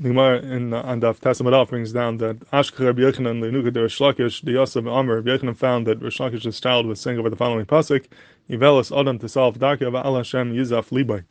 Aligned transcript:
the 0.00 0.08
Gemara 0.08 0.38
in 0.38 0.72
uh, 0.72 0.82
Daf 0.82 1.68
brings 1.68 1.92
down 1.92 2.16
that 2.16 2.40
Ashkar 2.52 2.86
Rabbi 2.86 3.02
Yochanan 3.02 3.42
Lenuka 3.42 3.70
der 3.70 3.86
Shlakish 3.86 4.42
the 4.42 4.52
Yosef 4.52 4.86
Amr 4.86 5.16
Rabbi 5.16 5.28
Yochanan 5.28 5.54
found 5.54 5.86
that 5.86 6.00
Rish 6.00 6.16
Lakish's 6.16 6.58
child 6.58 6.86
was 6.86 6.98
saying 6.98 7.18
over 7.18 7.28
the 7.28 7.36
following 7.36 7.66
pasuk 7.66 8.06
Yivelis 8.48 8.98
Adam 8.98 9.18
to 9.18 9.28
solve 9.28 9.62
of 9.62 9.94
Al 9.94 10.16
Hashem 10.16 10.54
Yizaf 10.54 10.88
Libai 10.88 11.24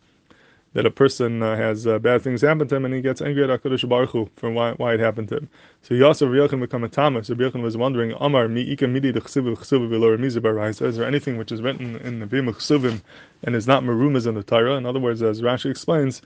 that 0.74 0.86
a 0.86 0.92
person 0.92 1.42
uh, 1.42 1.56
has 1.56 1.88
uh, 1.88 1.98
bad 1.98 2.22
things 2.22 2.42
happen 2.42 2.68
to 2.68 2.76
him 2.76 2.86
and 2.86 2.94
he 2.94 3.02
gets 3.02 3.24
angry 3.24 3.44
at 3.44 3.50
HaKadosh 3.50 3.90
Baruch 3.90 4.12
Hu 4.12 4.30
for 4.36 4.52
why, 4.52 4.74
why 4.74 4.94
it 4.94 5.00
happened 5.00 5.30
to 5.30 5.38
him. 5.38 5.50
So 5.82 5.96
Yosef 5.96 6.30
Yochanan 6.30 6.60
become 6.60 6.84
a 6.84 6.90
Tamas. 6.90 7.26
So 7.26 7.34
Yochanan 7.34 7.64
was 7.64 7.76
wondering, 7.76 8.14
Amar 8.20 8.48
mi 8.48 8.62
ika 8.62 8.88
midi 8.88 9.12
de 9.12 9.20
chsivu 9.20 9.58
chsivu 9.58 9.90
v'lo 9.90 10.82
Is 10.84 10.96
there 10.96 11.08
anything 11.08 11.38
which 11.38 11.52
is 11.52 11.64
written 11.64 11.96
in 11.96 12.20
the 12.20 12.28
Vim 12.28 12.46
chsivim 12.54 13.02
and 13.44 13.56
is 13.56 13.66
not 13.66 13.82
marumas 13.82 14.28
in 14.28 14.36
the 14.36 14.44
Torah? 14.44 14.76
In 14.76 14.86
other 14.86 15.00
words, 15.00 15.24
as 15.24 15.42
Rashi 15.42 15.72
explains, 15.72 16.22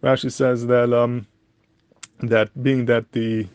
Rashi 0.00 0.30
says 0.30 0.68
that 0.68 0.92
um, 0.92 1.26
that 2.20 2.62
being 2.62 2.86
that 2.86 3.12
the 3.12 3.46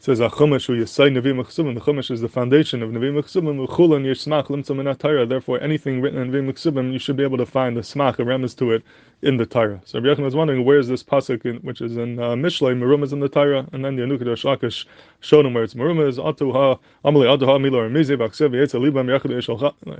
says 0.00 0.18
a 0.20 0.30
chumash 0.30 0.66
who 0.66 0.74
yisay 0.82 1.10
nevi 1.10 1.34
mechsubim. 1.34 1.74
The 1.74 1.80
chumash 1.80 2.10
is 2.10 2.22
the 2.22 2.28
foundation 2.28 2.82
of 2.82 2.90
nevi 2.90 3.12
mechsubim. 3.12 3.66
Chulan 3.68 4.04
yishmach 4.04 4.46
limtzum 4.46 4.80
in 4.80 4.96
Torah. 4.96 5.26
Therefore, 5.26 5.60
anything 5.62 6.00
written 6.00 6.20
in 6.20 6.30
nevi 6.30 6.52
mechsubim, 6.52 6.92
you 6.92 6.98
should 6.98 7.16
be 7.16 7.22
able 7.22 7.36
to 7.36 7.44
find 7.44 7.76
the 7.76 7.82
smach, 7.82 8.18
a 8.18 8.22
remez 8.22 8.56
to 8.56 8.72
it, 8.72 8.82
in 9.22 9.36
the 9.36 9.44
Torah. 9.44 9.80
So 9.84 10.00
Rabbi 10.00 10.20
Yechon 10.20 10.24
was 10.24 10.34
wondering 10.34 10.64
where 10.64 10.78
is 10.78 10.88
this 10.88 11.02
pasuk, 11.02 11.44
in, 11.44 11.56
which 11.58 11.82
is 11.82 11.96
in 11.96 12.18
uh, 12.18 12.30
Mishlei, 12.30 12.74
Merum 12.74 13.02
is 13.02 13.12
in 13.12 13.20
the 13.20 13.28
Torah, 13.28 13.66
and 13.72 13.84
then 13.84 13.96
the 13.96 14.02
Anuka 14.02 14.22
Shlakish 14.22 14.86
showed 15.20 15.44
him 15.44 15.52
where 15.52 15.64
it's 15.64 15.74
Merum 15.74 16.06
is 16.06 16.16
Atu 16.16 16.52
ha 16.52 16.78
Amali 17.04 17.26
Atu 17.26 17.44
ha 17.44 17.58
Milor 17.58 17.90
Mizi 17.90 18.16
Vaksev 18.16 18.52
Yetza 18.52 18.80
Libam 18.80 19.06
Yechad 19.06 19.30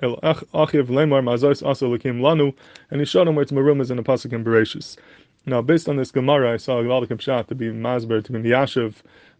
El 0.02 0.16
Achiv 0.16 0.86
Lemar 0.86 1.22
Mazos 1.22 1.66
Asa 1.66 1.84
Lakim 1.84 2.20
Lanu, 2.20 2.54
and 2.90 3.00
he 3.00 3.04
showed 3.04 3.28
him 3.28 3.34
where 3.34 3.42
it's 3.42 3.52
Merum 3.52 3.82
is 3.82 3.90
in 3.90 3.98
the 3.98 4.02
pasuk 4.02 4.32
in 4.32 4.42
Bereshis. 4.42 4.96
Now, 5.46 5.62
based 5.62 5.88
on 5.88 5.96
this 5.96 6.10
Gemara, 6.10 6.52
I 6.52 6.58
saw 6.58 6.82
Glaldik 6.82 7.08
Pshat 7.08 7.46
to 7.46 7.54
be 7.54 7.68
Masber 7.68 8.22
to 8.22 8.32
be 8.32 8.38
Miyashiv, 8.38 8.96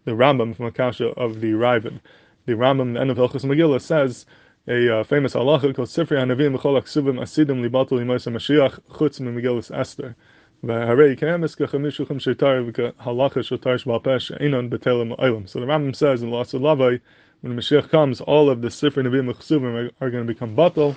the 0.06 0.12
Rambam 0.12 0.56
from 0.56 0.64
Akasha 0.64 1.08
of 1.08 1.42
the 1.42 1.52
Riven. 1.52 2.00
The 2.46 2.54
Rambam, 2.54 2.94
the 2.94 3.00
end 3.00 3.10
of 3.10 3.18
Hilchas 3.18 3.44
Megillah, 3.44 3.82
says 3.82 4.24
a 4.66 5.00
uh, 5.00 5.04
famous 5.04 5.34
halacha 5.34 5.74
called 5.74 5.88
Sifri 5.88 6.16
Hanavim 6.16 6.56
B'chol 6.56 6.80
Aksidim 6.80 7.20
Asidim 7.20 7.60
Libatul 7.62 8.00
Yimosa 8.00 8.32
Mashiach 8.32 8.80
Chutz 8.92 9.20
Megillas 9.20 9.70
Esther. 9.76 10.16
So 10.62 10.66
the 10.68 10.74
Rambam 15.66 15.96
says 15.96 16.22
in 16.22 16.30
Lasa 16.30 16.56
Lavai, 16.58 17.00
when 17.42 17.56
Mashiach 17.56 17.90
comes, 17.90 18.20
all 18.22 18.48
of 18.48 18.62
the 18.62 18.68
Sifri 18.68 19.06
Nevim 19.06 19.30
Chsuvim 19.34 19.90
are, 20.00 20.10
going 20.10 20.26
to 20.26 20.32
become 20.32 20.56
batal. 20.56 20.96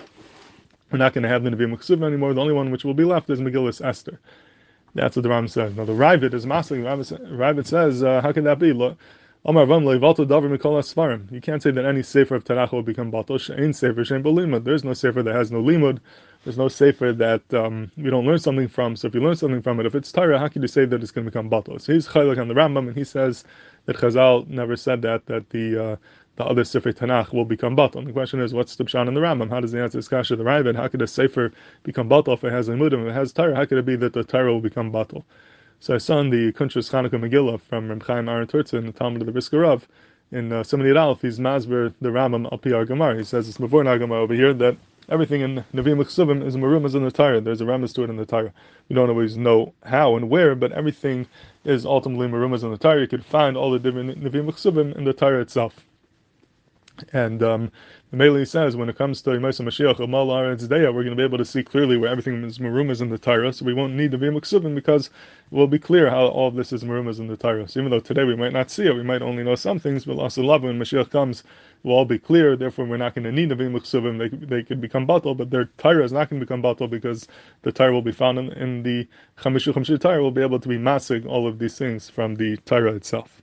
We're 0.91 0.97
not 0.97 1.13
going 1.13 1.23
to 1.23 1.29
have 1.29 1.43
the 1.43 1.49
Nevim 1.49 1.77
Chsuvim 1.77 2.05
anymore. 2.05 2.33
The 2.33 2.41
only 2.41 2.53
one 2.53 2.71
which 2.71 2.85
will 2.85 2.93
be 2.93 3.03
left 3.03 3.29
is 3.29 3.41
Megillas 3.41 3.85
Esther. 3.85 4.19
That's 4.95 5.15
what 5.15 5.23
the 5.23 5.29
Ram 5.29 5.47
says. 5.47 5.75
Now 5.75 5.85
the 5.85 5.93
Ravid 5.93 6.33
is 6.33 6.45
masking. 6.45 6.83
Ravid 6.83 7.65
says, 7.65 8.03
uh, 8.03 8.21
how 8.21 8.31
can 8.31 8.43
that 8.43 8.59
be? 8.59 8.71
You 9.45 11.41
can't 11.41 11.61
say 11.61 11.71
that 11.71 11.85
any 11.85 12.01
sefer 12.01 12.35
of 12.35 12.45
Tanakh 12.45 12.71
will 12.71 12.81
become 12.81 13.11
batal. 13.11 13.59
Ain't 13.61 13.75
sefer 13.75 14.05
shem 14.05 14.23
limud. 14.23 14.63
There's 14.63 14.85
no 14.85 14.93
sefer 14.93 15.21
that 15.21 15.35
has 15.35 15.51
no 15.51 15.61
limud. 15.61 15.99
There's 16.45 16.57
no 16.57 16.69
sefer 16.69 17.11
that 17.11 17.53
um, 17.53 17.91
we 17.97 18.09
don't 18.09 18.25
learn 18.25 18.39
something 18.39 18.69
from. 18.69 18.95
So 18.95 19.07
if 19.07 19.15
you 19.15 19.21
learn 19.21 19.35
something 19.35 19.61
from 19.61 19.81
it, 19.81 19.85
if 19.85 19.95
it's 19.95 20.13
Torah, 20.13 20.39
how 20.39 20.47
can 20.47 20.61
you 20.61 20.69
say 20.69 20.85
that 20.85 21.01
it's 21.01 21.11
going 21.11 21.25
to 21.25 21.31
become 21.31 21.49
batal? 21.49 21.81
So 21.81 21.93
he's 21.93 22.07
chaylik 22.07 22.39
on 22.39 22.47
the 22.47 22.53
Rambam, 22.53 22.87
and 22.87 22.95
he 22.95 23.03
says 23.03 23.43
that 23.85 23.97
Chazal 23.97 24.47
never 24.47 24.77
said 24.77 25.01
that. 25.01 25.25
That 25.25 25.49
the 25.49 25.83
uh, 25.83 25.95
the 26.35 26.45
other 26.45 26.63
Sefer 26.63 26.91
Tanakh 26.91 27.31
will 27.31 27.45
become 27.45 27.75
batal. 27.75 28.05
The 28.05 28.11
question 28.11 28.39
is, 28.39 28.53
what's 28.53 28.75
the 28.75 28.83
Pshan 28.83 29.07
in 29.07 29.13
the 29.13 29.21
Rambam? 29.21 29.49
How 29.49 29.59
does 29.59 29.71
the 29.71 29.81
answer 29.81 29.97
this 29.97 30.07
kasha 30.07 30.35
the 30.35 30.43
Ravid? 30.43 30.75
How 30.75 30.87
could 30.87 31.01
a 31.01 31.07
Sefer 31.07 31.51
become 31.83 32.09
batal 32.09 32.33
if 32.33 32.43
it 32.43 32.51
has 32.51 32.69
a 32.69 32.73
mudim? 32.73 33.03
If 33.03 33.09
it 33.09 33.13
has 33.13 33.33
Torah, 33.33 33.55
how 33.55 33.65
could 33.65 33.77
it 33.77 33.85
be 33.85 33.95
that 33.97 34.13
the 34.13 34.23
Torah 34.23 34.51
will 34.51 34.61
become 34.61 34.91
batal? 34.91 35.23
So 35.79 35.93
I 35.93 35.97
saw 35.97 36.19
in 36.19 36.29
the 36.29 36.51
Kunshas 36.53 36.89
Chanukah 36.89 37.19
Megillah 37.19 37.61
from 37.61 37.89
Reb 37.89 38.03
Aaron 38.09 38.47
Turtzin 38.47 38.85
the 38.85 38.91
Talmud 38.91 39.21
of 39.21 39.25
the 39.27 39.31
Brisker 39.31 39.59
Rav, 39.59 39.87
in 40.33 40.51
uh, 40.51 40.63
Simon 40.63 40.97
Alf, 40.97 41.21
he's 41.21 41.37
Masber 41.37 41.93
the 42.01 42.09
Rambam 42.09 42.51
al 42.51 42.57
Piyar. 42.57 43.17
He 43.17 43.23
says 43.23 43.47
it's 43.47 43.59
before 43.59 43.83
Nagamar 43.83 44.13
over 44.13 44.33
here 44.33 44.51
that 44.53 44.75
everything 45.09 45.41
in 45.41 45.63
Nevi'im 45.75 45.97
Chesuvim 45.97 46.43
is 46.43 46.55
marumas 46.55 46.95
in 46.95 47.03
the 47.03 47.11
Torah. 47.11 47.39
There's 47.39 47.61
a 47.61 47.65
Rambam 47.65 47.93
to 47.93 48.03
it 48.03 48.09
in 48.09 48.15
the 48.15 48.25
Torah. 48.25 48.51
We 48.89 48.95
don't 48.95 49.09
always 49.09 49.37
know 49.37 49.73
how 49.83 50.15
and 50.15 50.31
where, 50.31 50.55
but 50.55 50.71
everything 50.71 51.27
is 51.65 51.85
ultimately 51.85 52.27
marumas 52.27 52.63
in 52.63 52.71
the 52.71 52.77
Torah. 52.77 53.01
You 53.01 53.07
could 53.07 53.23
find 53.23 53.55
all 53.55 53.69
the 53.69 53.77
different 53.77 54.23
Nevi'im 54.23 54.47
Chesuvim 54.51 54.97
in 54.97 55.03
the 55.03 55.13
Torah 55.13 55.41
itself. 55.41 55.75
And 57.11 57.41
um, 57.41 57.71
the 58.11 58.17
Mele 58.17 58.45
says 58.45 58.75
when 58.75 58.87
it 58.87 58.95
comes 58.95 59.21
to 59.23 59.31
Yemasa 59.31 59.65
Mashiach 59.65 59.99
Amal 59.99 60.27
Aretz 60.27 60.67
Deya, 60.67 60.93
we're 60.93 61.03
going 61.03 61.09
to 61.09 61.15
be 61.15 61.23
able 61.23 61.39
to 61.39 61.45
see 61.45 61.63
clearly 61.63 61.97
where 61.97 62.09
everything 62.09 62.43
is 62.43 62.59
marumas 62.59 63.01
in 63.01 63.09
the 63.09 63.17
Torah, 63.17 63.51
so 63.51 63.65
we 63.65 63.73
won't 63.73 63.93
need 63.95 64.11
the 64.11 64.17
Vim 64.17 64.35
because 64.75 65.07
it 65.07 65.55
will 65.55 65.67
be 65.67 65.79
clear 65.79 66.09
how 66.09 66.27
all 66.27 66.47
of 66.49 66.55
this 66.55 66.71
is 66.71 66.83
marumas 66.83 67.19
in 67.19 67.27
the 67.27 67.37
Torah. 67.37 67.67
So 67.67 67.79
even 67.79 67.89
though 67.89 67.99
today 67.99 68.23
we 68.23 68.35
might 68.35 68.53
not 68.53 68.69
see 68.69 68.85
it, 68.85 68.93
we 68.95 69.03
might 69.03 69.23
only 69.23 69.43
know 69.43 69.55
some 69.55 69.79
things, 69.79 70.05
but 70.05 70.19
also 70.19 70.43
love 70.43 70.63
when 70.63 70.79
Mashiach 70.79 71.09
comes, 71.09 71.39
it 71.39 71.45
will 71.83 71.95
all 71.95 72.05
be 72.05 72.19
clear. 72.19 72.55
Therefore, 72.55 72.85
we're 72.85 72.97
not 72.97 73.15
going 73.15 73.25
to 73.25 73.31
need 73.31 73.49
the 73.49 73.55
Vim 73.55 74.17
They, 74.19 74.29
they 74.29 74.63
could 74.63 74.79
become 74.79 75.07
batal, 75.07 75.35
but 75.35 75.49
their 75.49 75.65
Torah 75.79 76.03
is 76.03 76.11
not 76.11 76.29
going 76.29 76.39
to 76.39 76.45
become 76.45 76.61
batal 76.61 76.89
because 76.89 77.27
the 77.63 77.71
Torah 77.71 77.93
will 77.93 78.03
be 78.03 78.11
found 78.11 78.37
in, 78.37 78.51
in 78.53 78.83
the 78.83 79.07
Chamishu 79.39 79.73
Chamshi 79.73 79.99
Torah 79.99 80.21
will 80.21 80.31
be 80.31 80.43
able 80.43 80.59
to 80.59 80.69
be 80.69 80.77
massing 80.77 81.27
all 81.27 81.47
of 81.47 81.59
these 81.59 81.77
things 81.77 82.09
from 82.09 82.35
the 82.35 82.57
Torah 82.57 82.93
itself. 82.93 83.42